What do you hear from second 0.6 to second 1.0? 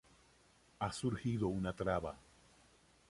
Ha